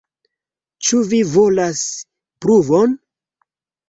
[0.85, 1.83] Ĉu vi volas
[2.47, 2.97] pruvon?